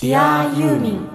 [0.00, 1.06] Dear ユーミン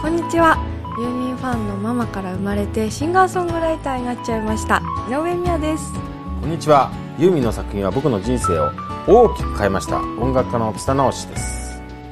[0.00, 0.58] こんにちは。
[0.98, 4.82] ユーミンファンのママから生まれてシンガーソングライターになっちゃいました。
[5.08, 5.92] 井上美也です。
[6.40, 6.90] こんにちは。
[7.20, 8.72] ユーミンの作品は僕の人生を
[9.06, 9.98] 大きく変えました。
[10.00, 11.61] 音楽家の津田直しです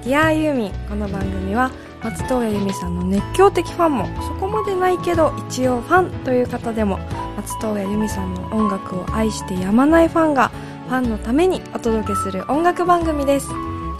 [0.03, 0.73] Dear ユーミン。
[0.89, 1.71] この番組は
[2.03, 6.99] 松任谷由実さんの熱狂的ファンもそこまでないけど一応ファンという方でも
[7.37, 10.49] 松任谷由実さんの音楽を愛してやまないファンが
[10.89, 13.49] ファンのためにお届けする音楽番組です。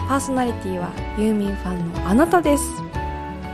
[0.09, 2.65] パーソナリティはユーミンファンのあなたです。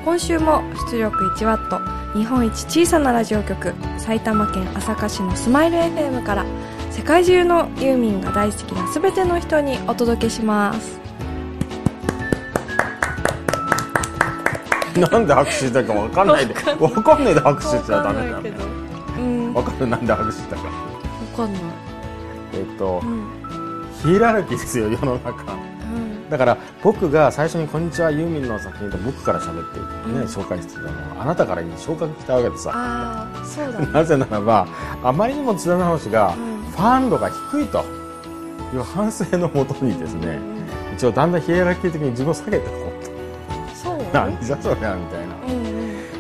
[0.05, 6.47] 今週も出力 1W 日本一小さなラジオ局埼玉県朝霞市のスマイル FM から
[6.93, 11.06] 世界中のユーミンが大好きな全ての人にお届けします。
[15.11, 16.55] なんで拍手したか分かんないで。
[16.55, 17.35] 分かんない。
[17.35, 18.55] で拍手しちゃダメなんだよ
[19.19, 19.53] うん。
[19.53, 20.63] 分かるなんで拍手したか。
[20.63, 20.69] わ
[21.37, 21.63] かんない。
[22.55, 23.27] えっとうん。
[24.03, 25.31] ヒエラルキーですよ世の中。
[25.31, 25.35] う
[25.99, 26.31] ん。
[26.31, 30.23] だから僕が最初に「こんにちはユーミンの作品」と僕から喋ってね、うん。
[30.23, 32.71] 紹介してたのはあなたからに昇格したわけでさ。
[32.75, 33.89] ああ、そうだね。
[33.93, 34.67] なぜならば
[35.03, 36.57] あまりにも津田直しがうん。
[36.77, 37.85] ファン度が低いと
[38.75, 40.39] いう反省のもとにですね
[40.95, 42.86] 一応だんだんヒエラルキー的に自分を下げていこう
[44.17, 44.31] とそう。
[44.31, 45.35] なんじゃそりゃみたいな。
[45.47, 45.77] うんうん。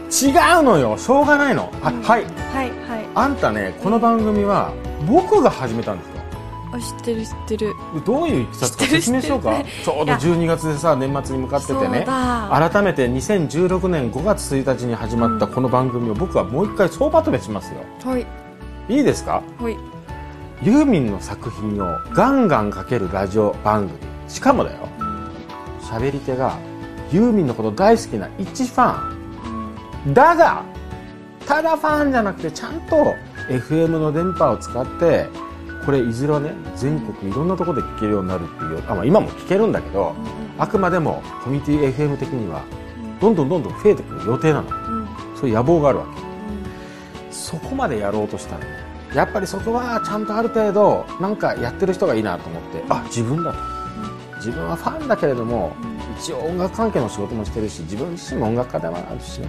[0.06, 0.96] 違うのよ。
[0.98, 2.02] しょうがないの、あうん。
[2.02, 2.24] はい。
[2.24, 3.08] はいはい。
[3.14, 4.72] あんたねこの番組は
[5.06, 6.12] 僕が始めたんですよ。
[6.72, 7.74] あ、知ってる知ってる。
[8.04, 9.54] どういういきさつか説明しようか。
[9.84, 10.16] ちょうどいや。
[10.16, 12.04] 12月でさ年末に向かっててね。
[12.04, 12.70] だ。
[12.70, 17.80] 改めて2016年5月1日に始まったこの番組を僕はもう一回総まとめしますよ。
[18.04, 18.26] ほい。
[18.88, 19.42] いいですか？
[19.58, 19.76] ほい。
[20.62, 23.98] ユーミンの作品をガンガンかけるラジオ番組。
[24.28, 24.88] しかもだよ。
[25.82, 26.56] 喋り手が
[27.12, 29.12] ユーミンのこと大好きな一ファ
[30.06, 30.14] ン。
[30.14, 30.64] だが
[31.46, 33.14] ただファンじゃなくてちゃんと
[33.48, 35.28] FM の電波を使って
[35.84, 40.14] これいずれはね全国いろんなところで聞けるようになるっていうあ、まあ、今も聞けるんだけど
[40.58, 42.64] あくまでもコミュニティ FM 的には
[43.20, 44.68] どんどんどんどん増えてくる予定なの。
[45.36, 47.32] そういう野望があるわけ。
[47.32, 48.66] そこまでやろうとしたのね。
[49.14, 53.58] やっぱりそこはちゃんとある程度なんかやってる人がいいなと思ってあ自分だと。
[54.36, 55.74] 自分はファンだけれども
[56.18, 59.40] 一応音楽関係の仕事もしてるし自分自身も音楽家でもあるし。
[59.40, 59.48] ね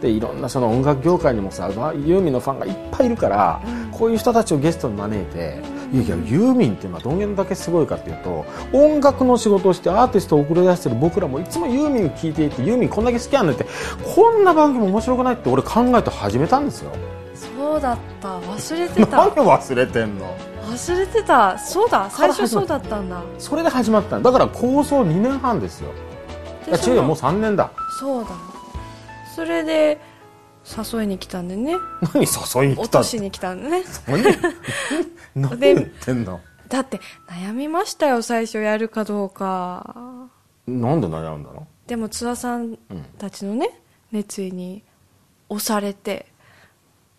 [0.00, 3.62] でいろんなその音楽業界にもさまあユーミンのファンがいっぱいいるから
[3.92, 13.66] こういう人たちをゲストに招いていやいやユーミンってのはどんげんだけすごいかっていうと音楽の仕事をしてアーティストを送り出してる僕らもいつもユーミン聴いていてユーミンこんだけ好きやねんって
[14.14, 16.92] こんな番組面白くないって俺考えて始めたんですよ。
[17.34, 18.38] そうだった。
[18.38, 19.42] 忘れて何た。
[19.42, 20.36] 忘れてんの？
[20.66, 21.58] 忘れてた。
[21.58, 22.08] そうだ。
[22.10, 23.22] 最初そうだったんだ。
[23.38, 25.90] それで始まったんだから構想2年半ですよ
[26.66, 28.30] いやで違うよもうそ3年だのそうだ。
[29.34, 30.00] それで
[30.92, 31.76] 誘いに来たんでね。
[32.14, 33.84] 何誘いに来落たとしに来たんでね。
[34.06, 34.24] 何？
[35.36, 36.40] 何言ってんの？
[36.68, 40.28] だって悩みましたよ最初やるかどうか
[40.66, 41.66] なんで悩んだの？
[41.86, 42.76] でも津田さん
[43.18, 43.70] たちのね
[44.10, 44.82] 熱意に
[45.48, 46.26] 押されて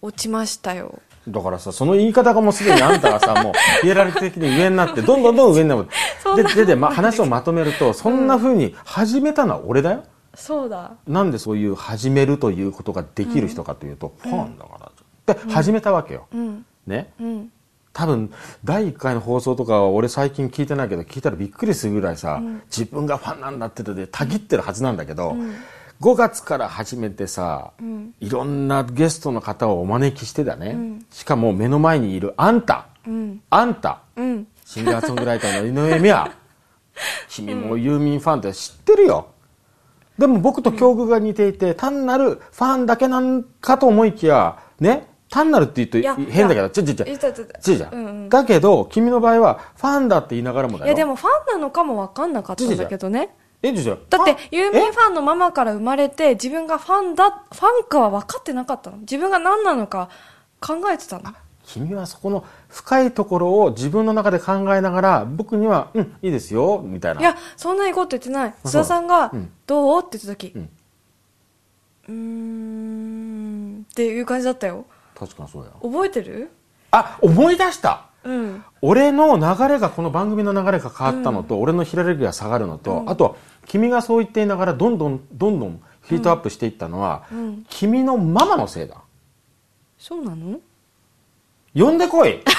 [0.02, 5.88] 落ちましたよだからさ、その言い方がもうすでにあんたがさ、もう、ヒエラルキー的に上になって、 どんどんどん上になる。
[6.36, 10.04] で、なで、で、ま、話をまとめると、そんな風に始めたのは俺だよ。
[10.36, 10.94] そうだ。
[11.08, 14.92] なんでそういう始めるということができる人かというと、ファンだか
[15.26, 15.34] ら。
[15.34, 16.28] で、始めたわけよ。
[16.34, 16.66] うん。
[16.86, 17.12] ね？
[17.20, 17.52] うん。
[17.92, 18.32] 多分、
[18.64, 22.40] 第1回の放送とかは俺最近聞いてないけど、聞いたらびっくりするぐらいさ、
[22.70, 25.36] 自分がファンなんだって言ってて、たぎってるはずなんだけど、
[26.02, 28.14] 5月から始めてさ、ん。
[28.20, 31.02] いろんなゲストの方をお招きしてだね。
[31.12, 33.42] しかも目の前にいるあんた、うん。
[33.50, 34.48] あんた、うん。
[34.64, 36.32] シンガーソングライターの井上美也、
[37.30, 39.28] 君もユーミンファンって知ってるよ。
[40.20, 47.72] でも僕と境遇が似ていて、単なるファンだけなんかと思いきや、ね、単なるって言うと変だけど、ちょちょちょ、言った言った。
[47.72, 48.30] 違うじゃん,、うんうん。
[48.30, 50.88] だけど、君の場合は、ファンだって言いながらもだよ。
[50.88, 53.30] いやでもファンなのかも分かんなかったんだけどね
[53.64, 53.98] え、じゃあ。
[54.10, 58.98] だってファンユーミンファンのママから生まれて自分がファンだファンかは分かってなかったの？
[58.98, 60.10] 自分が何なのか
[60.60, 61.34] 考えてたの？
[61.66, 67.20] 君はそこの深いところを自分の中で考えながら、僕には、うん、いいですよ、みたいな。
[67.20, 68.54] いやそんなにこと言ってない。
[68.64, 70.54] そう津田さんがうん「どう?」って言った時。
[70.56, 70.70] うん。
[72.08, 72.14] うー
[73.80, 73.86] ん。
[73.90, 74.86] っていう感じだったよ。
[75.14, 75.72] 確かにそうや。
[75.82, 76.52] 覚えてる？
[76.92, 78.64] あ、思い出したうん。
[78.82, 87.66] 俺の流れがこの番組の流れが変わったのと、俺のヒラレギが下がるのと、あと君がそう言っていながらどんどんどんどんヒートアップしていったのは、うん。
[87.70, 88.98] 君のママのせいだ。
[89.98, 90.60] そうなの？
[91.74, 92.40] 呼んでこい。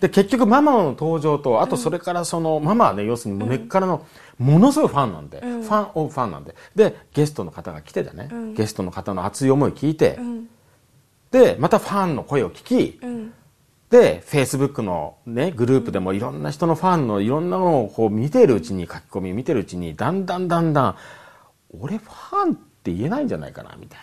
[0.00, 4.04] で結局ママの登場とあとそれからその、ママはね要するに根っからの
[4.38, 5.62] ものすごいファンなんで、うん。
[5.62, 6.54] ファンオブファンなんで。
[6.74, 8.54] でゲストの方が来てたね、うん。
[8.54, 10.48] ゲストの方の熱い思い聞いて、うん。
[11.30, 13.32] でまたファンの声を聞き、うん
[13.90, 20.96] で、フェイスブックのね、グループでもいろんな人のファンのいろんなのをこう見てるうちに、書き込み見てるうちに、だんだんだんだん、
[21.80, 24.00] 俺ファンって言えないんじゃないかな、みたい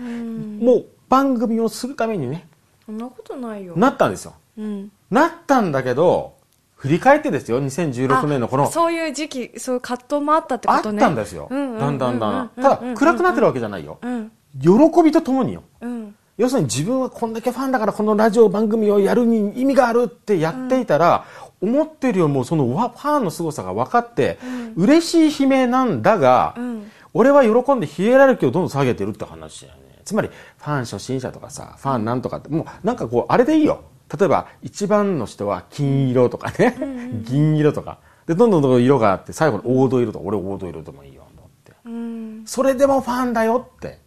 [0.00, 0.64] うんな。
[0.66, 2.46] もう番組をするためにね、
[2.86, 4.34] そんなことないよなったんですよ。
[4.56, 6.34] うんなったんだけど、
[6.74, 11.48] 振り返ってですよ、2016年のこの、あそういう時期そういう葛藤もあったってあっことねたんですよ。
[11.50, 12.50] だんだんだんだん。
[12.56, 13.98] うんただ、暗くなってるわけじゃないよ。
[14.02, 14.68] うん喜
[15.02, 15.62] びとともによ。
[15.80, 21.24] うん要するに自分はこんだけファンだからこのラジオ番組をやるに意味があるってやっていたら、
[21.60, 24.38] 思ってるよりもそのわファンの凄さが分かって、
[24.76, 30.00] 嬉しい悲鳴なんだが、うん俺は喜んでヒエラルキーをどんどん下げてるって話だよね。
[30.04, 33.82] つまり、ファン初心者とかさ、ファンなんとかって、もうなんかこう、あれでいいよ。
[34.16, 36.76] 例えば、一番の人は金色とかね、
[37.24, 37.98] 銀色とか。
[38.26, 41.72] で、どんどんどんどん色があって、最後に黄土色とか、俺黄土色でもいいよ、と思って。
[41.86, 43.98] うんそれでもファンだよって。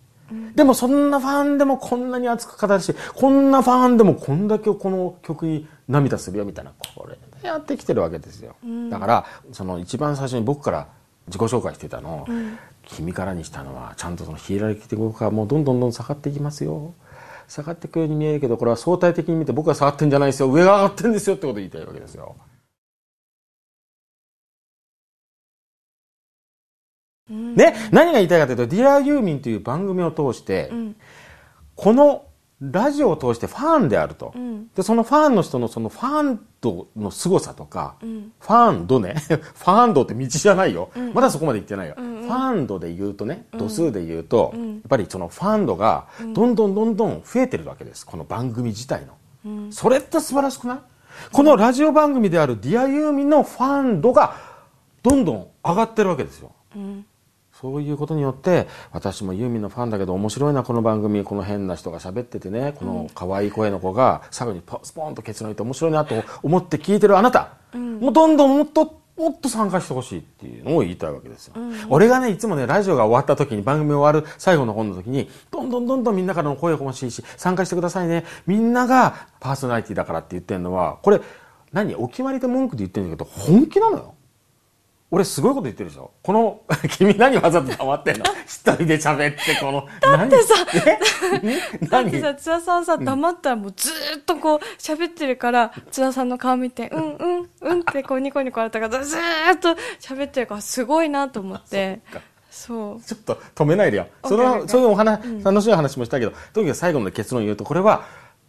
[0.55, 8.55] でもそんなファンでもこんなに熱く語るし、こんなファンでもこんだけこの曲に涙するよみたいな、これでやってきてるわけですよ。
[8.89, 10.87] だから、その一番最初に僕から
[11.27, 12.27] 自己紹介してたのを、
[12.83, 16.93] 君からにしたのは、ちゃんとそのヒエラルキー的僕がもうどんどんどん下がっていきますよ。
[17.47, 20.49] 下がっていくように見えるけど、これは相対的に見て僕が下がってんじゃないですよ。
[20.49, 22.35] 上が上がってんですよってことを言いたいわけですよ。
[27.31, 30.95] ね、何が言いたいかというと、 Dear Yuming という番組を通して、うん
[31.75, 32.25] この
[32.61, 34.33] ラジオを通してファンであると。
[34.35, 40.89] うんで、そのファンの人のそのファン度の凄さとか、うんファン度ね、 ファン度って道じゃないよ。
[40.95, 41.95] んまだそこまで言ってないよ。
[41.97, 48.05] んうんファン度で言うとね、度数で言うと、うんやっぱりそのファン度がどんどんどんどん増えてるわけです。
[48.05, 49.13] この番組自体の。
[49.45, 50.79] うんそれって素晴らしくない？
[51.31, 54.35] このラジオ番組である Dear Yuming のファン度が
[55.01, 56.51] どんどん上がってるわけですよ。
[57.63, 71.53] うんそういうことによって、私もユーミンのファンだけど面白いな、この番組、この変な人が喋っててね、この可愛い声の子が最後にポスポンとケツ抜いて面白いなと思って聞いてるあなた、もうどんどんもっと、もっと参加してほしいっていうのを言いたいわけですよ。
[71.89, 78.25] 俺がね、いつもね、ラジオが終わった時に、番組終わる最後の本の時に、どんどんどんどんみんなからの声が欲しいし、参加してくださいね。
[78.47, 81.21] みんながパーソナリティだからって言ってるのは、これ、
[81.71, 81.95] 何？
[81.95, 84.15] お決まりで文句で言ってるんだけど、本気なのよ。
[85.13, 86.11] 俺すごいこと言ってるでしょ。
[86.23, 86.61] この、
[86.97, 88.25] 君何わざと黙ってんの？
[88.47, 90.53] 一人で喋って、この、だってさ
[91.43, 91.59] え？
[91.85, 101.99] だって何さ津田さんさ黙ったらもうずーっとこう喋ってるから津田さんの顔見てうんうんうんってこうニコニコ笑ったからずーっと喋ってるからすごいなと思って。
[102.49, 103.01] そう。
[103.01, 104.07] ちょっと止めないでよ。
[104.25, 108.03] その、そういうお話、楽しい話もしたけど、とにかく最後の結論言うと、これは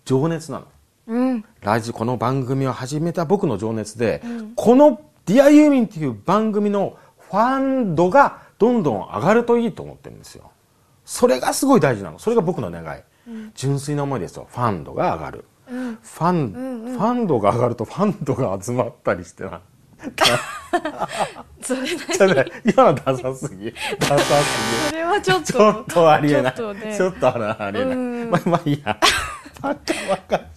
[0.04, 0.66] 情熱なの。
[1.06, 1.44] うん。
[1.60, 4.20] ラジオ、この番組を始めた僕の情熱で、
[4.56, 10.50] このディアユーミンっていう番組のファン度がどんどん上がるといいと思ってるんですよ。
[11.04, 12.18] それがすごい大事なの。
[12.18, 13.00] それが僕の願い。
[13.54, 14.46] 純粋な思いですよ。
[14.50, 15.44] ファン度が上がる。
[15.66, 19.60] ファン、ファン度が上がるとファン度が集まったりしてな。
[21.62, 21.74] そ
[22.26, 23.72] れ今のダサすぎ。
[24.00, 24.24] ダサす
[24.84, 24.90] ぎ。
[24.90, 26.54] それはちょっとちょっとありえない。
[26.54, 27.94] ちょっとねあらありえない。
[27.94, 28.98] うんまあ、まあいいや。
[29.60, 30.51] バカバカ。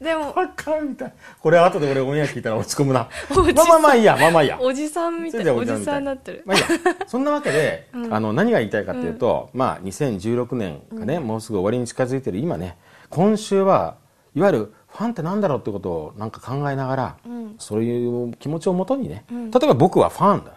[0.00, 1.14] でもバカみたい。
[1.40, 3.08] これ後で俺オンエア聞いたら落ち込むな。
[3.30, 4.16] まあまあまあいいや。
[4.16, 4.58] まあまあいいや。
[4.58, 6.68] おじさんみたいおじさんになってるまあいいや。
[7.06, 12.78] そんなわけで、 あの、何が言いたいかっていうと、まあ、2016年がね、もうすぐ終わりに近づいてる今ね、
[13.10, 13.96] 今週は、
[14.34, 17.16] いわゆるファンってなんだろうってことをなんか考えながら、
[17.58, 20.52] そういう気持ちをもとにね、例えば僕はファンだ。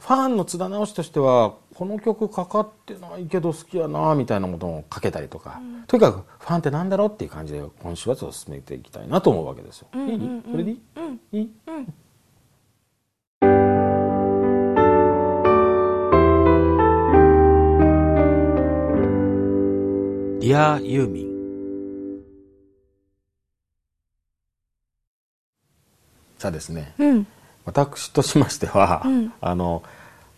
[0.00, 9.88] ファンの津田直しとしては、この曲かかってないけど好きやなみたいなことをかけたりとか、とにかくファンってなんだろうっていう感じで今週はちょっと進めていきたいなと思うわけですよ。
[9.94, 10.42] いい？
[10.50, 10.78] これでいい、
[11.32, 11.50] いい？
[20.40, 21.32] ディアユーミン
[26.38, 27.26] さあですね、うん。
[27.64, 29.32] 私としましては、うん。
[29.40, 29.84] あの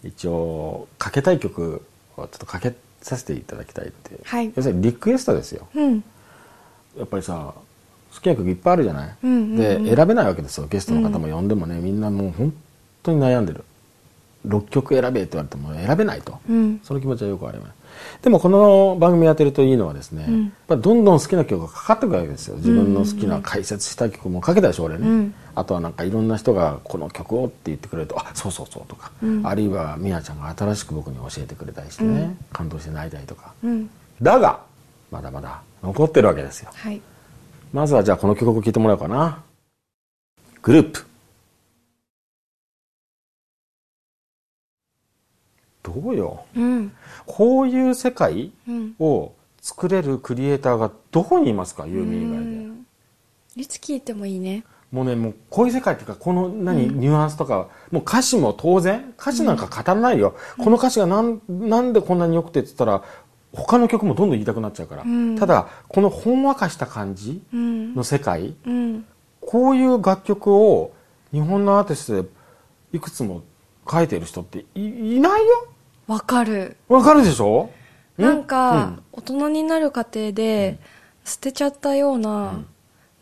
[0.05, 1.83] 一応かけたい曲
[2.17, 4.53] をちょっとかけさせていただきたいって、はい。
[4.55, 5.67] 要するにリクエストですよ。
[5.75, 6.05] うん。
[6.97, 7.55] やっぱりさ
[8.15, 9.45] 好きな曲いっぱいあるじゃない、うんうんう
[9.81, 9.85] ん。
[9.85, 10.67] で選べないわけですよ。
[10.69, 12.55] ゲストの方も呼んでもね、みんなもう本
[13.03, 13.65] 当に悩んでる
[14.47, 16.81] 6曲選べって言われても選べないと、うん。
[16.83, 17.75] その気持ちはよくあります
[18.23, 20.43] でもこの番組やってるといいのはですね、ん。
[20.43, 22.57] やっぱりどんどん好きな曲がかかってくるわけですよ。
[22.57, 25.35] 自分の好きな解説した曲もかけたでしょ俺ね、うん。
[25.55, 29.13] あとはなんかいろんな人がこの曲をって言ってくれるとあそうそうそうとか、
[29.45, 33.53] あるいはみやちゃんが新しく僕に教えてくれたりしてね、感動して泣いたりとか。
[33.63, 33.91] うん。
[34.21, 34.61] だが
[35.11, 36.71] まだまだ残ってるわけですよ。
[36.75, 37.01] はい。
[37.73, 39.43] まずはじゃあこの曲を聴いてもらおうかな。
[40.63, 41.07] グループ
[45.85, 46.45] どうよ。
[46.57, 46.93] うん。
[47.27, 48.95] こういう世界うん。
[48.99, 52.45] を作れるクリエイターがどこにいますかユーミン以外で。
[52.57, 52.87] うん
[53.57, 54.65] いつ聞いてもいいね。
[54.91, 63.03] もうねもうこういう世界っていうかこの何、ニュアンスとかもう歌詞も当然歌詞なんか語らないよ、この歌詞がなんなんでこんなに良くてって言ったら
[63.53, 65.39] 他の曲もどんどん言いたくなっちゃうから、うん。
[65.39, 67.95] ただこのほんわかした感じうん。
[67.95, 69.05] の世界うん。
[69.41, 70.93] こういう楽曲を
[71.33, 72.29] 日本のアーティストで
[72.93, 73.43] いくつも
[73.89, 75.69] 書いてる人っていいないよ
[76.07, 76.77] わかる。
[76.89, 77.71] わかるでしょ？
[78.17, 79.03] なんか、うん。
[79.13, 80.79] 大人になる過程で
[81.25, 82.63] 捨てちゃったような、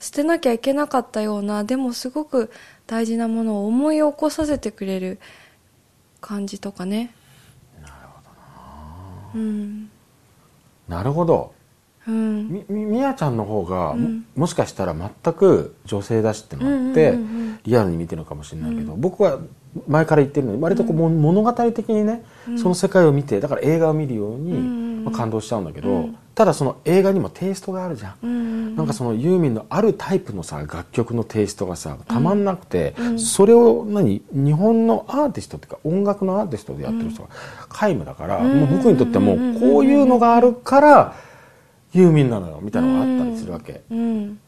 [0.00, 2.50] 捨てなきゃいけなかったようなでもすごく
[2.86, 5.20] 大事なものを思い起こさせてくれる
[6.20, 7.14] 感じとかね。
[7.80, 9.30] なるほどな。
[9.34, 9.90] うん。
[10.88, 11.54] なるほど
[12.08, 12.48] うん。
[12.48, 14.26] みみみやちゃんの方が、うん。
[14.34, 17.46] ももしかしたら全く女性だしってのあって、うんうんうん。
[17.46, 19.38] うんリアルに見てるのかもしれないけど、僕は
[19.86, 22.24] 前から言ってるのに割とこう、も物語的にね、
[22.56, 25.04] その世界を見てだから映画を見るように、うんうんうん。
[25.04, 26.16] まあ、感動しちゃうんだけど、うん。
[26.34, 33.18] ただその映画にもテイストがあるじゃん、うんなんかそのユーミンのあるタイプのさ楽曲のテイストがさたまんなくて、うん。
[33.18, 37.28] それを何日本のアーティストっていうか音楽のアーティストでやってる人が
[37.68, 38.60] 皆無だから、うん。
[38.60, 41.14] もう僕にとってはもうこういうのがあるから
[41.92, 44.38] ユーミンなのよみたいなのがあったりするわけ、うん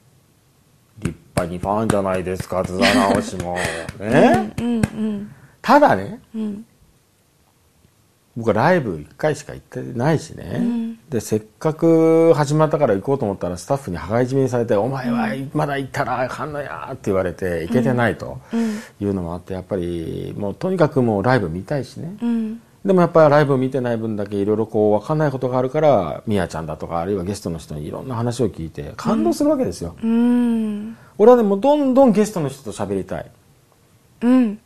[1.01, 3.57] 立派にファンじゃないですか津田直しも。
[3.99, 5.35] ね、うんうん。
[5.61, 6.65] ただねうん。
[8.37, 10.99] 僕はライブ1回しか行ってないしね、うん。
[11.09, 18.79] でせっかく始まったから行こうと思ったらスタッフに羽交い締めにされて「お前はまだ行ったらあかんのや」って言われて行けてないとうん。
[19.01, 22.17] いうのもあってやっぱりもうとにかくもうライブ見たいしね。
[22.23, 30.97] うんでもやっぱりライブを見てない分だけいろいろこう分かんないことがあるからみやちゃんだとかあるいはゲストの人にいろんな話を聞いて感動するわけですよ、うん。
[31.17, 33.31] 俺はでもどんどんゲストの人と喋りたい。
[34.23, 34.59] うん。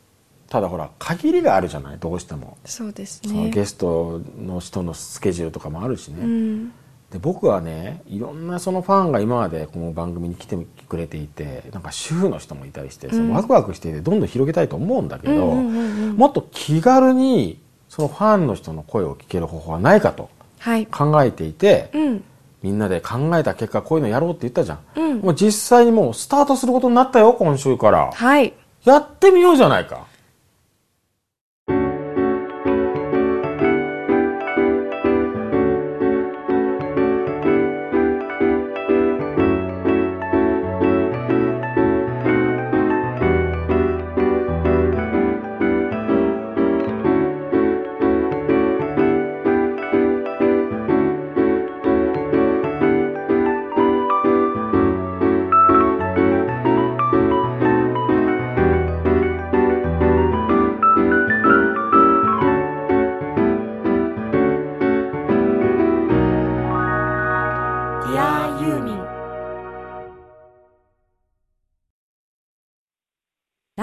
[0.49, 1.99] ただほら限りがあるじゃない？
[1.99, 6.73] どうしても、そうですそのねゲストの人のスケジュールとかもあるしね、うん。
[7.13, 10.59] で僕はねいろんなそのファンが今までこの番組に来て
[10.89, 20.87] くれていてなんか主婦の人もいたりして、そのワクワクしていてどんどん広げたいと思うんだけど、もっと気軽にそのファンの人の声を聞ける方法はないかとはい。
[20.87, 22.25] 考えていて、うん。
[22.63, 25.21] みんなで考えた結果こういうのやろうって言ったじゃん、うん。
[25.21, 28.11] もう実際にもうスタートすることになったよ今週から。
[28.13, 28.53] はい。
[28.85, 30.08] やってみようじゃないか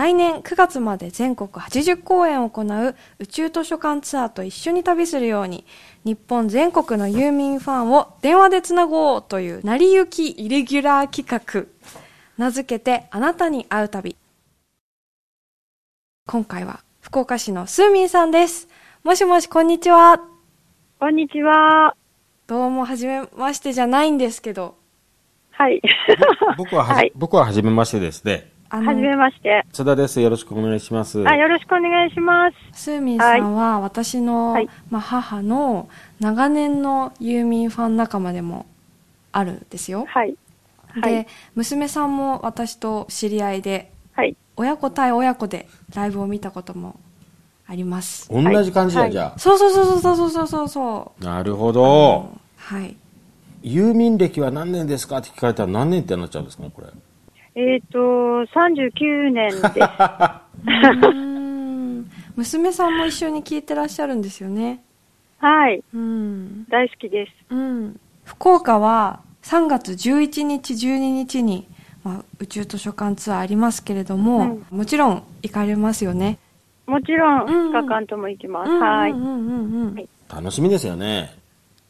[0.05, 5.65] 来年9月まで全国80公演を行う宇宙図書館ツアーと一緒に旅するように
[6.03, 11.65] 日本全国のユーミンファンを電話でつなごうという成り行きイレギュラー企画。
[12.37, 14.15] 名付けてあなたに会う旅。
[16.27, 18.67] 今回は福岡市のスーミンさんです。
[19.03, 20.21] もしもしこんにちは。
[20.99, 21.95] こんにちは。
[22.45, 24.77] どうもはじめましてじゃないんですけど。
[25.49, 25.81] はい。
[26.59, 27.11] 僕ははじ、はい。
[27.15, 28.51] 僕は初めましてですね。
[28.51, 29.65] あはじめまして。
[29.71, 30.19] 津田です。
[30.19, 31.27] よろしくお願いします。
[31.27, 32.81] あ、よろしくお願いします。
[32.83, 35.87] スーミンさんは、私の、はい、まあ、母の
[36.19, 38.65] 長年のユーミンファン仲間でも
[39.31, 40.05] あるんですよ。
[40.07, 40.35] はい。
[40.95, 46.99] で、はい、娘さんも私と知り合いで、はい、親子対親子でライブを見たことも
[47.67, 48.29] あります。
[48.29, 49.39] 同じ感じだ、はい、じゃあ。
[49.39, 52.31] そうそうそうそうそうそうそうなるほど。
[52.57, 52.95] はい。
[53.61, 56.87] ユーミン歴は何年ですかって聞かれたら何年ってなっちゃうんですかこれ。
[57.55, 59.63] えっ、と、39年です。
[59.71, 64.83] うーん娘さんも一緒に聞いてらっしゃるんですよね。
[65.37, 65.81] はい。
[65.93, 66.65] うん。
[66.67, 67.31] 大好きです。
[67.49, 71.65] うん、福岡は3月11日12日に、
[72.03, 76.39] まあ、宇宙図書館ツアーありますけれども、もちろん行かれますよね
[76.87, 78.71] もちろん、うん2日間とも行きます。
[78.71, 81.31] うんはい楽しみですよね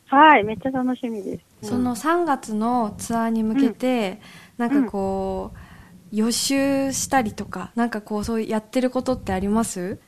[0.08, 0.44] はい。
[0.44, 1.70] めっちゃ楽しみです。
[1.70, 4.22] その3月のツアーに向けて、
[4.58, 5.52] なんかこ
[6.12, 10.00] う予習したりとかなんかこうそういうやってることってあります？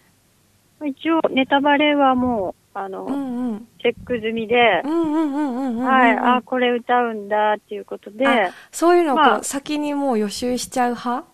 [0.85, 6.11] 一応、ネタバレはもう、あの、うんうんチェック済みで、うんうんうんうんうんうんはい。
[6.11, 11.27] あ、これ歌うんだっていうことで、あそういうのをこう、まあ先にもう予習しちゃう派？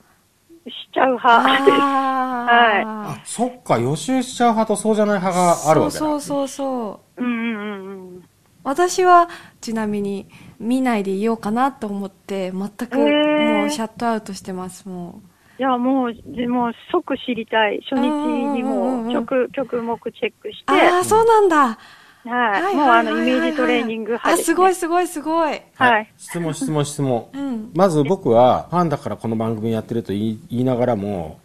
[0.94, 1.72] ちゃう派です。
[1.74, 6.00] ああ、そっか、予習しちゃう派とそうじゃない派があるわけだ。
[6.00, 7.22] そうそうそうそう。
[7.22, 8.24] うんうんうんうん。
[8.64, 9.28] 私は
[9.60, 10.30] ちなみに
[10.64, 15.22] 見ないでいようかなと思って全くもうシャットアウトしてますも
[15.60, 17.80] いや、もう、でも即知りたい。
[17.88, 21.78] 初日にうんう曲、曲目チェックして、うああそうなんだ
[22.26, 22.76] はい。
[22.76, 24.46] もうあの、イメージトレーニング派あです、ね。
[24.46, 26.12] すごいすごいすごいはい。
[26.18, 27.28] 質問、質問、質問。
[27.34, 31.40] うんまず僕はファンだからこの番組やってると言い言いながらも、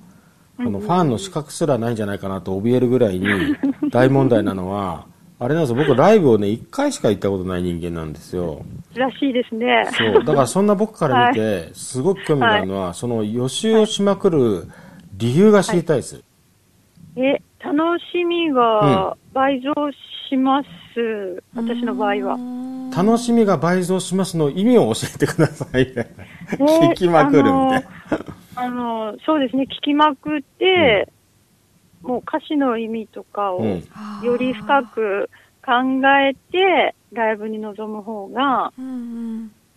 [0.57, 3.27] このファンの資格すらないんじゃないかなと怯えるぐらいに
[3.91, 5.07] 大問題なのは、
[5.41, 8.63] あれなんですよ、僕ライブをね、1回しか行ったことない人間なんですよ。
[8.95, 9.89] らしいですね。
[9.93, 10.25] そう。
[10.25, 14.69] だからそんな僕から見て、すごく興味があるのは、その予習をしまくる
[15.17, 16.25] 理由が知りたいです。
[17.15, 17.77] え、楽
[18.13, 19.73] しみが倍増
[20.29, 20.69] します。
[21.55, 22.39] 私の場合は。
[22.97, 25.83] 楽しみが倍増しますの意味を教えてください。
[25.97, 26.15] え
[26.57, 27.87] 聞きまくるみたいな。
[28.57, 31.09] あの、そうですね、聞きまくって、
[32.03, 33.85] もう歌詞の意味とかをうん
[34.23, 35.31] より深く
[35.65, 35.73] 考
[36.19, 38.73] えて、ライブに臨む方が、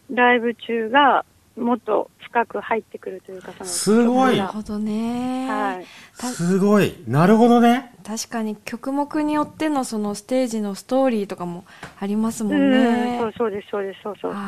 [0.10, 1.26] ライブ中が
[1.58, 5.86] もっと深く入ってくるというか、そのすごいなるほどね、はい。
[6.18, 6.96] たすごい。
[7.08, 7.94] なるほどね。
[8.06, 11.66] 確かに曲目によってのそのステージのストーリーとかも
[12.00, 14.42] ありますもんうん、ねそうそうです、そうです、そうそうそう。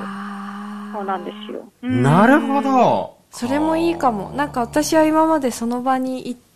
[0.93, 1.69] そうなんですよ。
[1.81, 3.17] うんなるほど。
[3.31, 6.52] それもいいかもなんか私は今までその場に行って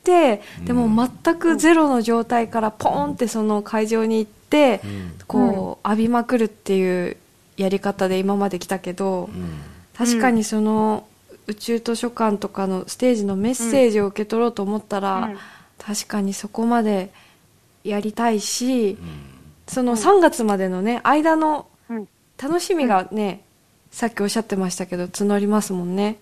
[0.65, 5.13] でも全くゼロの状態からポーンってその会場に行ってうん。
[5.27, 7.17] こう浴びまくるっていう
[7.57, 9.61] やり方で今まで来たけどうん。
[9.97, 11.05] 確かにその
[11.47, 15.37] 宇宙図書館とかのステージのメッセージを受け取ろうと思ったらうん。
[15.77, 17.11] 確かにそこまで
[17.83, 18.97] やりたいし
[19.67, 22.07] その3月までのね間のうん。
[22.41, 23.41] 楽しみがね
[23.91, 26.17] さっきおっしゃってましたけど募りますもんね。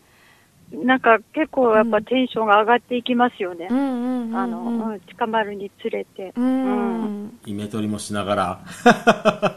[0.72, 3.74] なんか結構やっぱテンションが上がっていきますよねあ
[4.48, 6.34] の、うん、近まるにつれて。
[6.36, 8.60] ううんん、イメトリもしながら。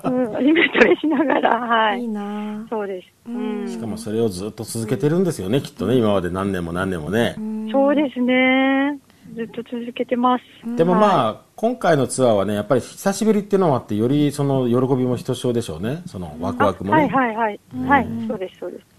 [0.05, 2.09] うん、イメトレしながら、はいいい。
[2.09, 3.09] なそうです。
[3.27, 3.69] うん。
[3.69, 7.37] しかもそれをずっと続けてるんですよね、きっとね、今まで何年も何年もね。
[7.73, 8.99] そうですね。
[9.35, 10.77] ずっと続けてます。
[10.77, 17.15] でもまあ、今回のツアーはね、やっぱり久しぶりっていうのもあって、よりその喜びもひとしおでしょうね、そのワクワクもはいね。
[17.15, 17.61] はいはい。
[17.87, 18.98] はい、そうです、そうです。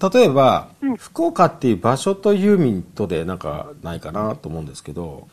[0.00, 5.26] 例えばうん、福岡っていう場所とユーミンとでなんかないかなと思うんですけど、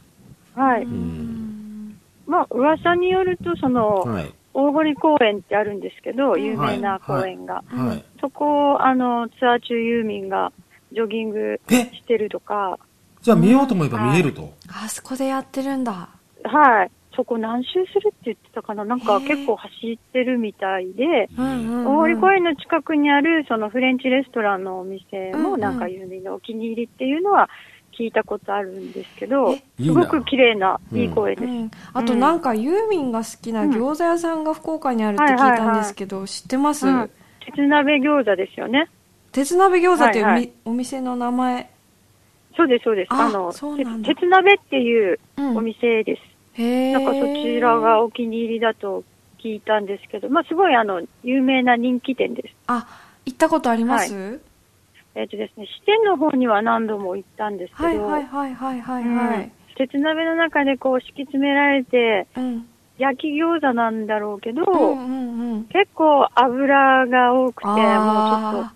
[0.56, 0.84] はい。
[0.84, 2.00] うん。
[2.26, 4.34] まあ、噂によると、その、はい。
[4.54, 7.64] 大堀公園ってあるんですけど、有名な公園が。
[7.68, 8.04] はい。
[8.22, 10.52] そこを、あの、ツアー中ユーミンが
[10.94, 11.92] ジョギングえ？
[11.94, 12.80] してるとか、
[13.22, 14.54] じゃあ見ようと思えば見えると。
[14.70, 16.10] あそこでやってるんだ
[16.44, 16.92] はい。
[17.16, 18.86] そこ何周するって言ってたかな？
[18.86, 25.52] なんか結構走ってるみたいで、うんうん、大堀公園の近くにあるそのフレンチレストランのお店うんうん。
[25.52, 27.50] もなんかユーミンのお気に入りっていうのは
[27.98, 29.64] 聞いたことあるんですけど、え？
[29.84, 31.48] すごく綺麗な、いい公園です。
[31.48, 37.10] うん、あとなんかユーミンが好きな餃子屋さんが福岡にあるって聞いたんですけど、知ってます、うん。
[37.46, 38.90] 鉄鍋餃子ですよね。
[39.32, 40.52] 鉄鍋餃子っていうお,、はいはい。
[40.66, 41.70] お店の名前？
[42.58, 43.14] そうです、そうです。
[43.14, 45.58] ああの、鉄鉄鍋っていううん。
[45.58, 46.20] お店です。
[46.20, 49.04] へえなんかそちらがお気に入りだと
[49.44, 52.56] 聞いたんですけど、まあすごいあの、有名な人気店です。
[52.68, 52.88] あ
[53.26, 54.42] 行ったことあります、
[55.16, 59.52] えっ、とですね、支店の方には何度も行ったんですけど、はい、はいはいはいはいはい、うん。
[59.78, 62.68] 鉄鍋の中でこう敷き詰められて、うん。
[62.98, 65.64] 焼き餃子なんだろうけど、うんうんうん。
[65.66, 68.74] 結構油が多くて、もうちょっあ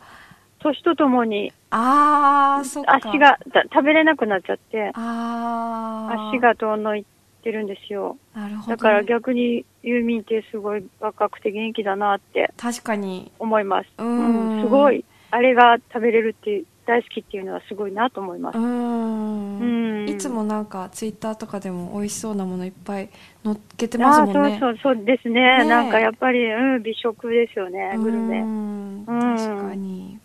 [0.62, 2.96] と、年とともにーあーそっか。
[2.96, 6.30] 足がだ食べれなくなっちゃって、あー。
[6.32, 7.19] 足が遠のいて
[7.52, 8.18] るんですよ。
[8.34, 13.90] なるほど、ね、だから逆にユーミンってすごい若くて元気だなって確かに思います。
[13.98, 18.62] うんうんすごい、あれが食べれるって大好きっていうのはすごいなと思いますう。
[18.62, 23.10] んうんいつもなんかツイッターとかでも美味しそうなものいっぱい
[23.44, 28.40] 載っけてますあもんねあそうそうそうですねねえなんかやっぱり、うん、美食ですよね、グルメ。
[28.40, 29.38] うんうん確
[29.70, 30.20] かに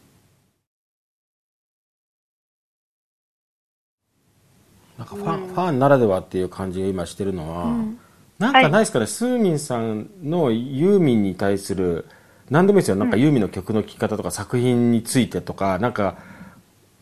[5.04, 7.98] なんかファン、ファンならではっていう感じが今してるのは、うん。
[8.38, 12.06] なんかないですかね、スーミンさんのユーミンに対する、
[12.50, 16.16] 何でもいいですよ、なんかユーミンの曲の聴き方とか作品についてとか、なんか、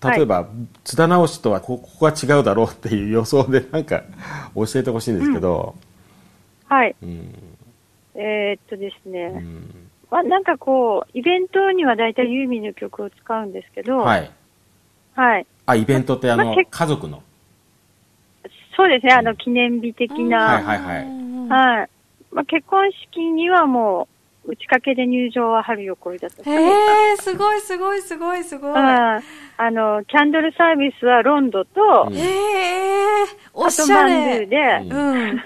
[0.03, 0.49] 例えば、
[0.83, 4.03] 津田直しとはこここが違うだろうっていう予想で なんか
[4.57, 5.77] 教えてほしいんですけど、
[6.67, 6.97] はい。
[7.03, 7.33] うん。
[8.17, 9.91] えーっとですうね、ん。
[10.11, 14.31] まあ、なんかこう、イベントには大体ユーミンの曲を使うんですけど、はい。
[15.15, 15.47] はい。
[15.67, 17.23] あ、イベントってあの、まあ結家族の？
[18.77, 21.03] そうですね、あの、記念日的な、はいはいはい。
[21.07, 21.89] うんはい。
[22.31, 24.09] まあ、結婚式にはも
[24.45, 26.51] 打ち掛けで入場は春よ来いだった。
[26.51, 28.73] へえ、すごいすごいすごいすごい。
[28.75, 29.21] あ
[29.57, 34.47] あの、キャンドルサービスはロンドと、うんへえ、おカしゃトマンドゥれ。
[34.47, 34.57] で、
[34.91, 35.45] うん。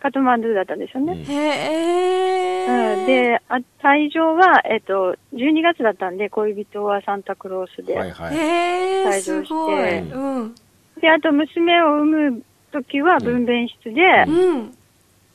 [0.00, 1.12] カトマンドゥだったんですよね。
[1.14, 2.98] うんへえ。
[2.98, 7.98] うん、で、あ退場は、えっと、12月だったんで、恋人はサンタクロースで。
[7.98, 8.36] はいはい。
[8.36, 9.98] へえ、退場してすごい。
[9.98, 10.54] うん。
[11.00, 14.74] で、あと娘を産む時は分娩室で、うん。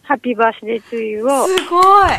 [0.03, 2.09] ハッピーバースデートゥーユーを、すごい。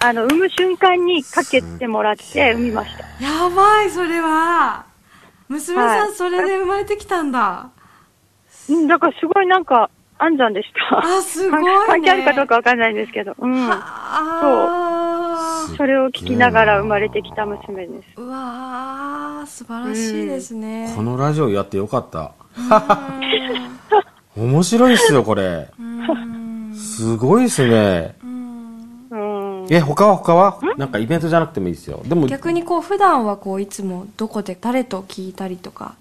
[0.00, 3.04] あの、産む瞬間にかけてもらって産みました。
[3.24, 4.86] やばい、それは。
[5.48, 7.70] 娘さん、はいそれで生まれてきたんだ。
[8.68, 10.98] うん、だからすごいなんか、安産でした。
[10.98, 11.70] あ、すごいね。
[11.86, 13.34] 関係あるかどうかわかんないんですけど。
[13.38, 13.68] うん。
[13.70, 18.20] あそうそれを聞きながら生まれてきた娘です。
[18.20, 20.92] ーうわー、素晴らしいですね。
[20.96, 22.32] このラジオやってよかった。
[24.36, 25.68] 面白いっすよ、これ。
[25.78, 28.14] うんすごいっすね。
[28.22, 29.16] うんう
[29.66, 29.66] ん。
[29.70, 30.58] え、他は他は？
[30.76, 32.02] なんかイベントじゃなくてもいいですよ。
[32.06, 35.94] でも、逆にこう、普段はこう、いつもどこで誰と聞いたりとか。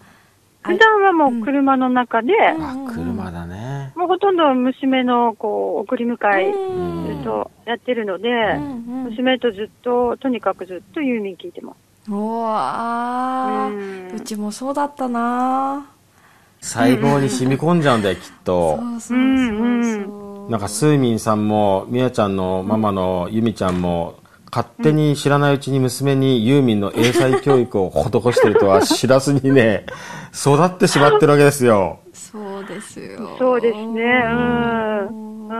[0.63, 3.93] 普段はもう車の中で、あ、車だね。
[3.95, 11.73] もうほとんど娘のこう、送り迎えうんずっとやってるので、うんうん娘とずっと、とにかくずっとユーミン聞いてま
[12.05, 12.11] す。
[12.11, 15.85] うわーうんうちもそうだったな
[16.61, 18.79] 細胞に染み込んじゃうんだよ、きっそと。
[18.97, 20.51] うそうそうそう。
[20.51, 24.15] なんか、スーミンさんも、みやちゃんのママのユミちゃんも、
[24.49, 29.85] 勝手に知らないうちに娘にユーミンの英才教育を施してるとは知らずにね、
[30.33, 31.99] 育ってしまってるわけですよ。
[32.13, 33.35] そうですよ。
[33.37, 35.47] そうですね、うん。
[35.49, 35.53] う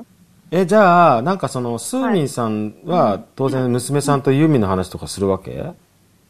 [0.00, 0.06] ん。
[0.52, 5.72] え、じゃあ、なんかその、スーミンさんは、当然娘さんとユーミンの話とかするわけ？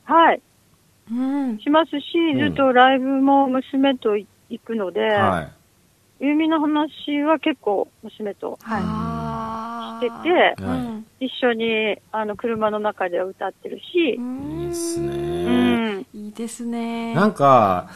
[0.05, 0.41] はい。
[1.11, 1.59] うん。
[1.59, 2.05] しますし、
[2.39, 4.27] ずっとライブも娘と行
[4.65, 6.25] くので、はい。
[6.25, 11.11] ユーミンの話は結構娘とはしてて。
[11.21, 15.97] 一緒にあの車の中で歌ってるし、いいっすうね。
[15.97, 16.07] ん。
[16.15, 17.15] いいですね。
[17.15, 17.91] なんか、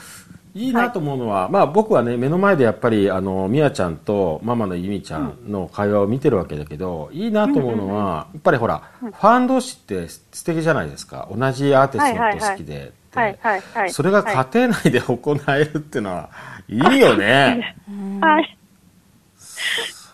[0.54, 11.28] いいなと思うのは、まあ僕はね、目の前でやっぱり、あの、みやちゃんとママのゆみちゃんの会話を見てるわけだけど、いいなと思うのは、やっぱりほら、ファン同士って素敵じゃないですか。
[11.36, 13.18] 同じアーティストのこと好きでって。
[13.18, 13.90] はいはいはい。
[13.90, 16.30] それがはい家庭内で行えるっていうのは、
[16.68, 17.76] いいよね。
[18.20, 18.58] はい。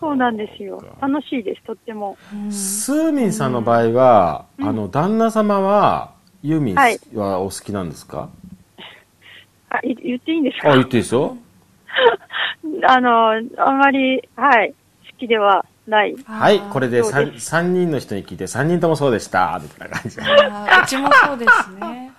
[0.00, 0.82] そうなんですよ。
[1.02, 2.16] 楽しいです、とっても。
[2.50, 8.30] スーミンさんの場合は、あの、旦那様は、ユーミンはいはお好きなんですか、
[9.70, 11.36] あ、い言っていいんですあ、か言っていいですよ。
[12.86, 14.70] あの、あまり、はい、
[15.10, 16.14] 好きではない。
[16.26, 22.12] はい、これでそうで 3, 三人の人に聞いて、3人ともそうでした、みたいな感じうちもそうですね。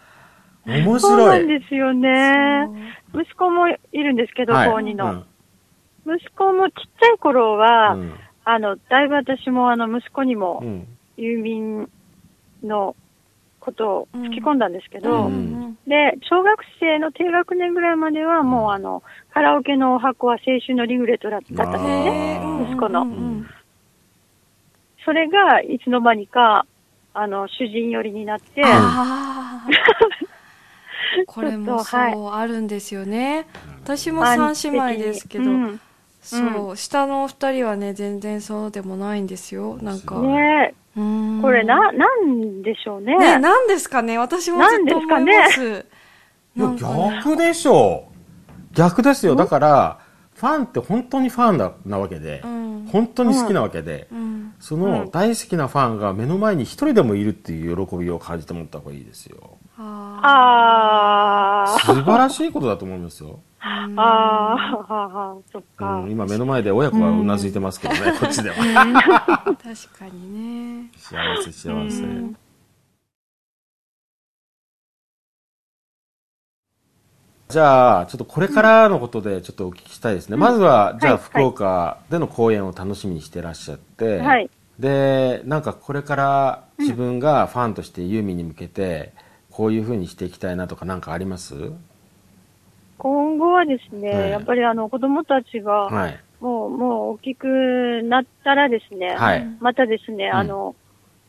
[0.66, 1.44] 面そうな白い。
[1.46, 2.70] んですよね。
[3.14, 5.24] 息子もいるんですけど、はい高2の。
[6.06, 10.88] 息子もちっちゃい頃は、うんあの、だいぶ私もあの、息子にもう、ん
[11.18, 11.90] ユーミン
[12.64, 12.96] の
[13.62, 15.78] ことを吹き込んだんですけど、うん。
[15.88, 22.42] で、小学生の低学年ぐらいまではもうあの、カラオケのお箱は青春のリグレットだったんですあね。
[22.44, 22.64] ー。
[22.66, 23.04] 息子の。
[23.04, 23.10] うん。
[23.10, 23.48] うん。
[25.06, 26.66] それがいつの間にか、
[27.14, 29.72] あの、主人寄りになって、あー。
[31.28, 33.46] これもそう、はいあるんですよね。
[33.84, 35.80] 私も三姉妹ですけど、うん。
[36.22, 39.78] そう、下のお二人はね、全然そうでもないんですよ。
[39.82, 40.20] なんか。
[40.22, 43.18] ねこれな、なんでしょうね。
[43.18, 45.62] ね、なんですかね私もずっと思います。
[45.64, 48.10] いやなんかね逆でしょ
[48.74, 49.36] 逆ですよ。
[49.36, 50.00] だから、
[50.34, 54.54] ファンって本当にファンだなわけで、うん本当に好きなわけで、うん。
[54.60, 59.58] その大好きなファンが目の前に一人でもいるっていう喜びを感じてもらった方がいいですよ。
[60.24, 63.40] ああー、素晴らしいことだと思いますよ。
[63.62, 65.98] ーあー、ははそっうか。
[66.06, 68.56] ん、今目の前で親子がうなずいてますけどね、こっちでは。
[68.56, 70.92] 確かにね。
[70.98, 72.04] 幸せ幸せ。
[72.04, 72.36] うん
[77.50, 80.38] じゃあ、ちょっとこれからのことでちょっとお聞きしたいですね。
[80.38, 84.50] まずは、じゃあはい福岡での公演を楽しみにしてらっしゃって、はい。
[84.80, 89.12] で、なんかこれから自分がファンとしてユーミンに向けて、
[89.52, 91.72] こういう風にしていきたいなとかなんかあります？
[92.98, 96.20] 今後はですね、はいやっぱりあの、子供たちが、はい。
[96.40, 99.48] もう、もう大きくなったらですね、はい。
[99.60, 100.76] またですね、あの、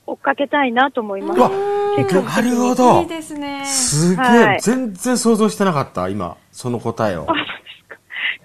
[0.06, 1.40] 追っかけたいなと思います。
[1.40, 3.64] なるほどいいですね。
[3.66, 7.26] すげえ、はい全然想像してなかった、今、その答えを。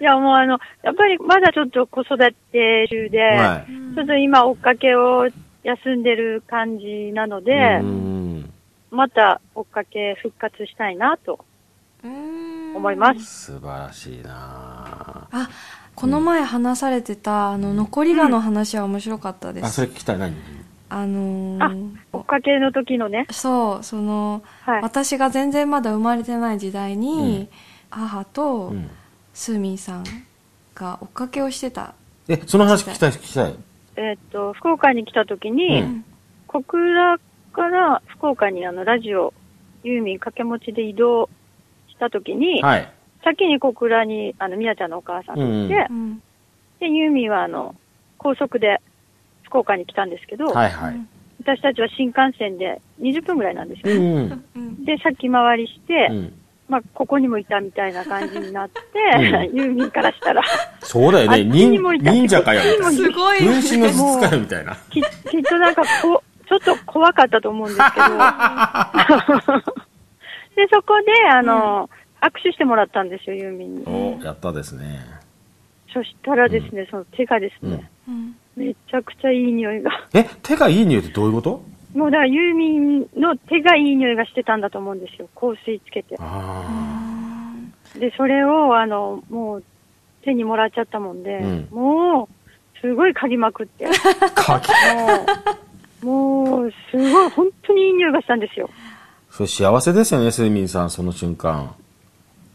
[0.00, 2.16] いや、もうあの、やっぱりまだちょっと子育
[2.52, 3.94] て中で、はい。
[3.94, 5.28] ちょっと今追っかけを
[5.64, 8.17] 休んでる感じなのでう、ん
[8.90, 11.44] また追っかけ復活したいなと
[12.04, 12.76] うん。
[12.76, 13.52] 思います。
[13.52, 15.28] 素晴らしいな。
[15.30, 15.48] あ、
[15.94, 19.74] この前話されてた、あの、残りがの話は面白かったであ、す。
[19.76, 20.34] それ聞きたい、何？
[20.90, 23.26] あのー追っかけの時のね。
[23.30, 24.82] そうその、はい。
[24.82, 27.48] 私が全然まだ生まれてない時代に、
[27.90, 28.90] 母とうん。
[29.34, 30.04] スーミンさん
[30.74, 31.94] が追っかけをしてた、
[32.28, 33.54] えその話聞きたい聞きたい。
[33.96, 36.04] えっと、福岡に来た時に、うん。
[36.46, 37.18] 小倉
[37.52, 39.32] から福岡にあの、ラジオ、
[39.82, 41.28] ユーミン掛け持ちで移動
[41.88, 42.92] した時に、はい。
[43.24, 46.22] 先に小倉に、あの、みやちゃんのお母さんと来て、うん
[46.80, 47.74] で、ユーミンはあの、
[48.18, 48.80] 高速で
[49.44, 51.00] 福岡に来たんですけど、はいはい。
[51.40, 54.22] 私たちは新幹線で20分ぐらいなんですうよね。
[54.26, 54.84] んうん。
[54.84, 56.32] で、先回りして、うん。
[56.68, 58.80] まあ、ここにもいたみたいな感じになって、
[59.16, 59.24] うん。
[59.56, 60.42] ユーミンからしたら、
[60.80, 61.44] そうだよね。
[61.44, 62.60] 忍忍者かよ。
[62.92, 63.40] すごい。
[63.44, 64.76] 分身の術かよみたいな。
[64.90, 68.06] ききっとなんかこう、ちょっと怖かったと思うんですけど、
[70.56, 71.88] で、そこで、あの、
[72.20, 73.84] 握手してもらったんですよ、ユーミンに。
[73.86, 75.00] おやったですね。
[75.92, 78.36] そしたらですね、その手がですね、うん。
[78.56, 79.90] めちゃくちゃいい匂いが。
[80.14, 81.62] え手がいい匂いってどういうこと？
[81.94, 86.16] もうだからユーミンの手がいい匂いがしてたんだと思うんですよ、香水つけて。
[86.18, 86.64] あ
[87.98, 89.64] で、それを、あの、もう
[90.22, 91.68] 手にもらっちゃったもんで、うん。
[91.70, 93.86] もう、すごい嗅ぎまくって。
[93.86, 93.90] あ
[94.30, 95.67] かきもう、
[96.02, 98.70] もう、すごい、本当にいい匂いがしたんですよ。
[99.30, 101.74] それ幸せですよねスーミンさんその瞬間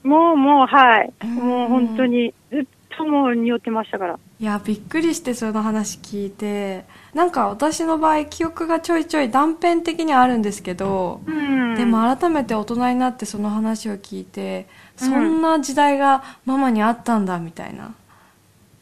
[0.04, 1.14] もう、もう、はい。
[1.24, 2.66] うんもう本当に、ずっ
[2.98, 4.20] ともう匂ってましたから。
[4.40, 11.76] いやびっくりしてその話聞いてなんか私の場合記憶がちょいちょい断片的にはあるんですけど、うん。
[11.76, 17.96] でも改めて大人になってその話を聞いて、そんな時代がママにあったんだみたいな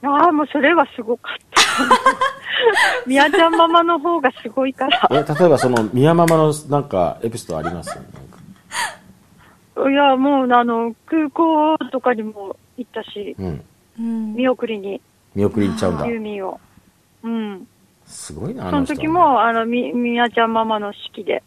[0.03, 1.50] ああ、もうそれはすごかった。
[3.05, 5.07] みやちゃんママの方がすごいから。
[5.11, 7.99] え例えばその宮ママのなんかエピソードあります？
[9.89, 13.63] いや、もう、あの、空港とかにも行ったし、うん
[13.99, 15.01] うん見送りに、
[15.33, 16.59] 見送りに行っちゃうんだユーミンを。
[17.23, 17.67] うん。
[18.05, 21.41] すごいなあその人時も、あの、み、みやちゃんママの式で、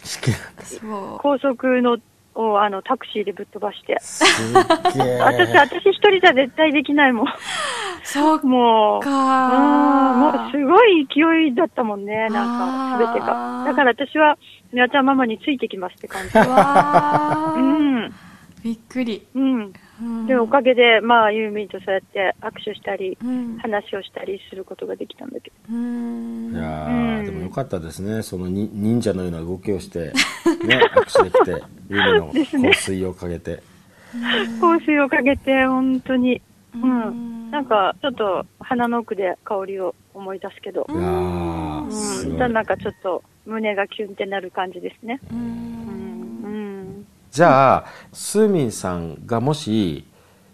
[0.00, 0.32] 好き
[0.64, 1.98] そう高速の、
[2.34, 3.96] を、あの、タクシーでぶっ飛ばして。
[4.00, 4.52] すっ
[4.94, 7.26] げえ 私、私一人じゃ絶対できないもん。
[8.10, 10.20] そうもう、かうん。
[10.20, 13.62] もうすごい勢いだったもんね、なんか、すべてあが。
[13.64, 14.38] ーだから私は、
[14.72, 16.38] みやちゃんママについてきますって感じ。
[16.38, 17.60] う
[18.06, 18.14] ん。
[18.62, 19.72] びっくり、うん。
[20.00, 20.26] うん。
[20.26, 23.58] で、おかげで、まあ、ユーミンとそうやって握手したり、うん。
[23.58, 25.74] 話をしたりすることができたんだけど。
[25.74, 26.52] うん。
[26.52, 27.18] いやうん。
[27.20, 28.22] ーでもよかったですね。
[28.22, 30.12] そのに忍者のような動きをして
[30.66, 31.50] ね握手できて
[31.90, 33.62] ユーミンの香水をかけて。
[34.60, 36.40] 香水をかけて、本当に、
[36.74, 37.50] ううんん。
[37.50, 41.88] なんか、ちょっと鼻の奥で香りを思い出すけど、うん。
[41.88, 45.20] ごいなんかちょっと胸がキュンってなる感じですね。
[45.30, 46.44] ううんん。
[46.44, 46.48] う
[47.00, 47.06] ん。
[47.30, 50.04] じゃあスーミンさんがもし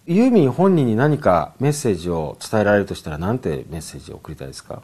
[0.07, 4.83] ユーミン本人に何かメッセージを伝えられるとしたらなんてメッセージを送りたいですか？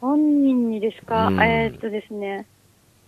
[0.00, 2.46] 本人にですか、うんえーっとですね、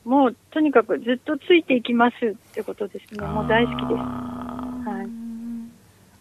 [0.04, 3.26] もうとにかくずっとついていきますってことですね。
[3.26, 4.49] もう大好きです。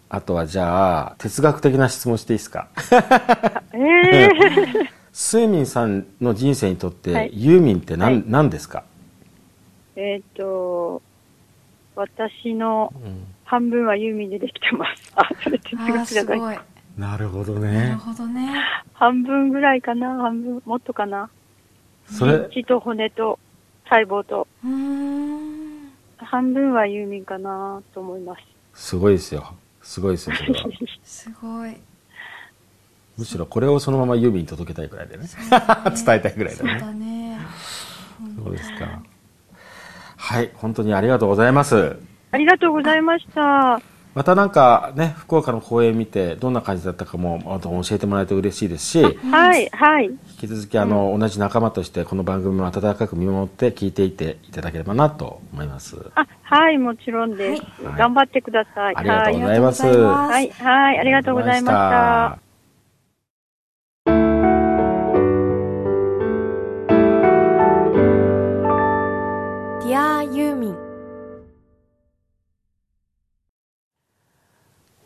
[0.09, 2.67] あとはじゃあ哲学的な質問していいですか？
[3.73, 4.29] ええ
[5.13, 7.31] スーミンさんの人生にとって、はい。
[7.33, 8.23] ユーミンって何,、はい。
[8.27, 8.83] 何ですか、
[9.95, 11.01] えーっと、
[11.95, 13.25] 私のうん。
[13.45, 15.11] 半分はユーミンでできてます。
[15.15, 16.37] あ、それ哲学じゃない。
[16.37, 16.57] すごい。
[16.97, 18.47] なるほどなるねほどね。
[18.93, 20.17] 半分ぐらいかな？
[20.17, 21.29] 半分、もっとかな？
[22.05, 23.39] それ血と骨と
[23.89, 25.91] 細胞と、うーん。
[26.17, 28.41] 半分はユーミンかなと思います。
[28.75, 29.55] すごいですよ
[29.89, 30.65] すごいですよそれは。
[31.03, 31.75] すごい。
[33.17, 35.23] むしろこれをそのままユーミンに届けたいぐらいでね。
[35.23, 35.29] ね。
[36.05, 37.39] 伝えたいぐらいだそうね。
[38.43, 39.01] そうですか。
[40.15, 41.97] はい本当にありがとうございます。
[42.31, 43.81] ありがとうございました。
[44.15, 50.05] またなんかね福岡の公演見てどんな感じだったかも教えてもらえて嬉しいですしはい、はい。
[50.05, 57.61] 引き続きあの、同じ仲間としてこの番組も温かく見守って聞いていていただければなと思いますあ、はい、もちろんです。
[57.83, 58.95] はい頑張ってください。
[58.95, 61.75] ありがとうごはざいますありがとうございますはい、はい、ありがとうございまし
[62.45, 62.49] た。
[69.81, 70.88] Dear ユーミン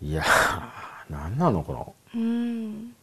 [0.03, 0.25] いやー
[1.09, 2.93] 何なのこのうん。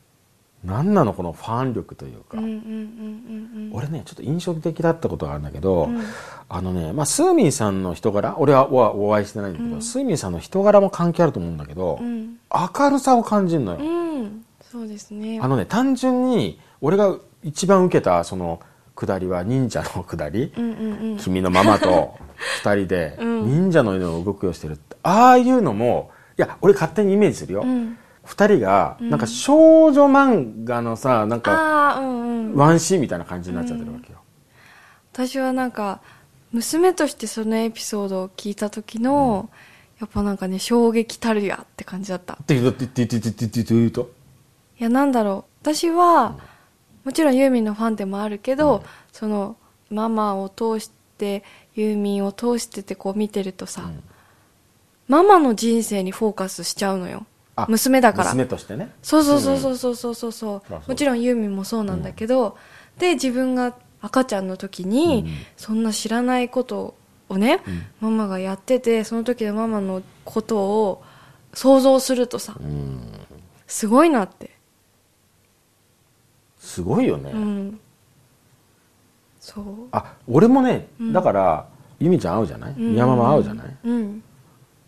[0.63, 2.37] 何なのこのファン力というか、
[3.73, 6.03] 俺ねちょっと印象的だったことがあるんだけど、うん。
[6.51, 9.83] あのね、まあ、スーミンさんの人柄俺はおお会いしてないんだけど、うん。
[9.83, 12.37] スーミンさんの人柄も関係あると思うんだけど、うん。
[12.53, 14.45] 明るさを感じるのよ、うん。
[14.61, 15.41] そうですね。
[15.41, 18.61] あのね単純に俺が一番受けたその
[18.95, 20.53] 下りは忍者の下り、
[21.19, 22.19] 君のママと
[22.63, 23.47] 二人で うん。
[23.47, 27.97] 忍者のような動きをしてるってああいうのもいや俺勝手にイメージするよ、うん。
[28.25, 32.55] 二人が、なんか少女漫画のさ、なんか、うんうん。
[32.55, 34.19] ワンシーンみたいな感じになっちゃってるわけよ。
[35.13, 36.01] 私はなんか
[36.53, 39.51] 娘としてそのエピソードを聞いた時の、
[40.01, 42.35] やっぱなんかね衝撃たるやって感じだった。
[42.35, 44.11] って言うと、って言うと、って言うと、
[44.79, 45.51] いやなんだろう。
[45.63, 46.39] 私は、
[47.05, 49.57] もちろんユーミンのファンでもあるけど、その
[49.91, 54.03] ママを通してユーミンを通しててこう見てるとさ、ん
[55.11, 57.27] ママの人生にフォーカスしちゃうのよ。
[57.69, 58.31] 娘だから。
[58.31, 58.93] 娘としてね。
[59.03, 62.53] そうそうそうそうそうそうそう、もちろんユーミンもそうなんだけど、う
[62.97, 66.95] ん、で自分が赤ちゃんの時に、そんな知らないこと
[67.29, 67.61] をね、
[68.01, 71.03] うん、ママがやっててその時のママのことを
[71.55, 72.55] 想像するとさ、
[73.67, 74.53] すごいなって。
[76.61, 77.81] すごいよね、うん、
[79.41, 79.65] そう。
[79.91, 81.67] あ俺もね、だから
[81.99, 84.23] 由美ちゃん会うじゃない、うん、ママ会うじゃない、うん。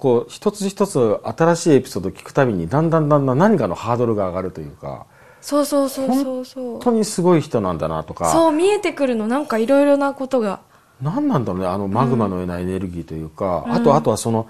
[0.03, 5.07] こう、一つ一つ新しいエピソードを聞くたびに、だんだんだんだん何かのハードルが上がるというか、
[5.41, 6.45] そうそうそうそう。
[6.45, 10.59] そう本当にすごい人なんだなとか、そう見えてくるのなんかいろいろなことが。
[11.01, 14.49] 何なんだろうね、あのマグマのようなエネルギーというか、あと、あとはその、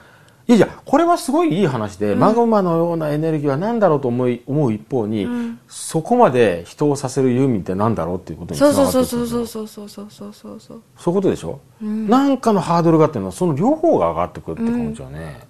[0.57, 5.59] いやいや、これはすごいいい話で、マグマのようなエネルギーは何だろうと思い、思う一方に、ん。
[5.69, 11.15] そこまで人をさせるユーミンって何だろうっていうことにつなそうがってそうそうそうそうそうそうそうそうそうそう。
[11.15, 12.09] いうことでしょ、うん。
[12.09, 15.41] なんかのハードルがあっていうのは、その両方が上がってくるって感じよね。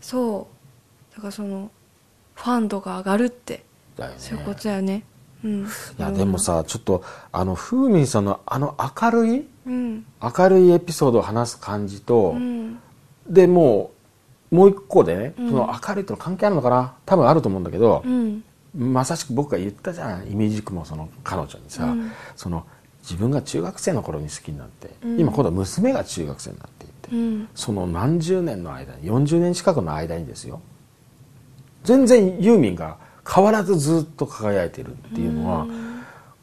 [0.00, 0.48] そ
[1.12, 1.14] う。
[1.14, 1.70] だからその
[2.34, 3.64] ファン度が上がるって。
[3.96, 4.16] だよね。
[4.18, 5.04] そういうことだよね。
[5.44, 5.60] うん。
[5.62, 5.66] い
[5.98, 10.04] や、でもさ、ちょっと、あの、ふうみんさんのあの明るい、うん。
[10.22, 12.78] 明るいエピソードを話す感じと、うん。
[13.28, 13.99] で、もう、
[14.50, 15.50] もう一個でね、うん。
[15.50, 16.94] その明るいっての関係あるのかな？
[17.06, 18.44] 多分あると思うんだけど、うん。
[18.76, 22.10] まさしく僕が言ったじゃんイメージクもその彼女にさ、うん。
[22.36, 22.64] その
[23.02, 25.20] 自分が中学生の頃に好きになって、うん。
[25.20, 27.48] 今今度は娘が中学生になっていて、うん。
[27.54, 30.60] その何十年の間に40年近くの間にですよ
[31.84, 35.66] 全然ユーミンが変わらずずっと輝いてるっていうのは、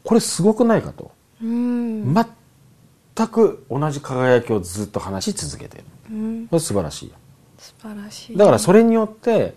[0.02, 1.12] これすごくないかと。
[1.42, 2.14] うん。
[2.14, 5.84] 全く同じ輝きをずっと話し続けてる。
[6.10, 6.48] うん。
[6.48, 7.14] これ素晴らしいよ
[7.58, 8.36] 素晴らしい。
[8.36, 9.54] だからそれによって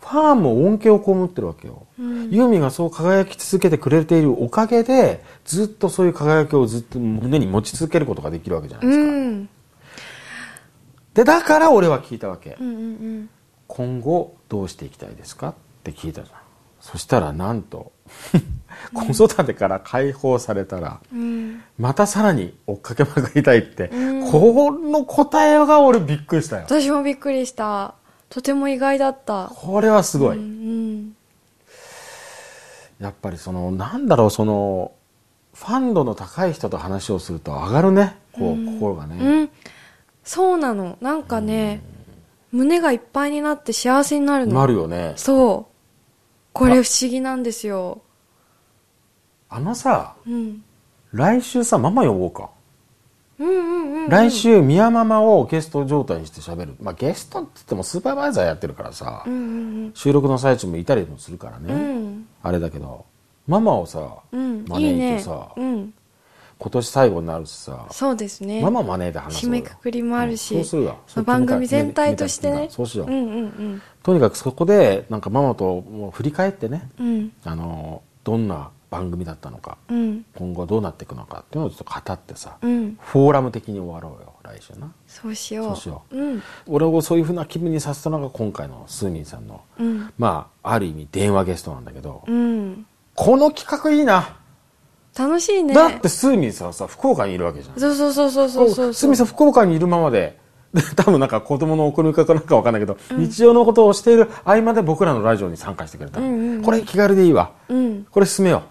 [0.00, 2.30] ファンも恩恵を被ってるわけよ、うん。
[2.30, 9.48] ユーミンがそう輝き続けてくれているおかげでずっとそういう輝きをずっと胸に持ち続けることができるわけじゃないですか、うん。
[11.14, 13.30] でだから俺は聞いたわけ、うんうん
[13.68, 15.50] 今後どうしていきたいですか？
[15.50, 16.38] って聞いたじゃん。
[16.80, 17.92] そしたらなんと
[18.92, 21.62] 子育てから解放されたら、うん。
[21.78, 24.30] またさらに追っかけまくりたいって、うん。
[24.30, 26.62] この答えが俺びっくりしたよ。
[26.66, 27.94] 私もびっくりした。
[28.28, 29.50] とても意外だった。
[29.54, 31.16] これはすごい、うん
[33.00, 34.92] やっぱりそのなんだろうその
[35.54, 38.16] ファン度の高い人と話をすると上がるね。
[38.32, 39.50] こう、心がね、うん、うん、
[40.22, 40.96] そうなの。
[41.00, 41.82] なんかね
[42.52, 44.60] 胸がいっぱいになって幸せになるの。
[44.60, 45.14] なるよね。
[45.16, 45.71] そう
[46.52, 48.02] これ不思議なんですよ。
[49.48, 50.64] あのさうん。
[51.12, 52.50] 来週さママ呼ぼうか、
[53.38, 54.08] うんうんうんうん。
[54.08, 56.74] 来週宮ママをゲスト状態にして喋る。
[56.80, 59.36] まあゲストって言ってもスーパーバイザーやってるからさ、うんう
[59.88, 61.80] ん収録の最中もいたりもするからね、うん。
[61.80, 63.04] うんあれだけど
[63.46, 64.64] ママをさ、うん。
[64.68, 65.22] 招いていいね
[66.62, 67.86] 今年最後になるしさ。
[67.90, 68.62] そうですね。
[68.62, 69.56] ママ招いて話そうよ。
[69.58, 72.68] 締めくくりもあるし、うんそうするわ番組全体としてね。
[72.70, 77.06] そうしよう、うんうんとにかくそこでなんかママともう振り返ってねうん。
[77.06, 80.24] うんあのどんな番組だったのかうん。
[80.36, 82.96] 今後どうなっていくのかっていうのをちょっと語ってさ、うん。
[83.00, 84.92] フォーラム的に終わろうよ来週な。
[85.08, 85.66] そうしよう。
[85.70, 86.24] そうしよう。
[86.34, 86.42] ん。
[86.68, 90.12] 俺をそういうふうな気分にさせたのが今回のスーミンさんのうん。
[90.16, 92.86] まあある意味電話ゲストなんだけど、うん。
[93.14, 94.36] この企画いいな、
[95.16, 95.74] 楽しいね。
[95.74, 97.78] だってスーミンさんはさ福岡にいるわけじゃん。
[97.78, 98.94] そうそうそうそうそうそう。
[98.94, 100.40] スーミンさん福岡にいるままで。
[100.72, 106.62] で 多分なんか子供の送り迎えかなんかわかんないけど、日常のことをしている合間で僕らのラジオに参加してくれた、うんうんうん。
[106.62, 107.50] これ気軽でいいわ。
[107.68, 108.06] うん。
[108.10, 108.62] これ進めよ